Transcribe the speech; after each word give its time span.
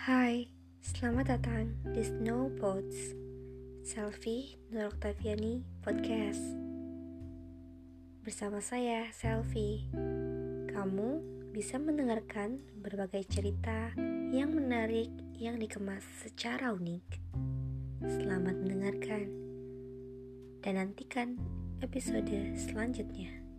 Hai, 0.00 0.48
Selamat 0.80 1.36
datang 1.36 1.76
di 1.92 2.00
Snow 2.00 2.48
Pods 2.56 3.12
Selfie 3.84 4.56
Nur 4.72 4.88
Octaviani 4.88 5.60
Podcast. 5.84 6.40
Bersama 8.24 8.64
saya, 8.64 9.12
Selfie. 9.12 9.92
Kamu 10.72 11.20
bisa 11.52 11.76
mendengarkan 11.76 12.64
berbagai 12.80 13.28
cerita 13.28 13.92
yang 14.32 14.56
menarik 14.56 15.12
yang 15.36 15.60
dikemas 15.60 16.08
secara 16.24 16.72
unik. 16.72 17.20
Selamat 18.00 18.56
mendengarkan. 18.56 19.28
Dan 20.64 20.80
nantikan 20.80 21.36
episode 21.84 22.56
selanjutnya. 22.56 23.49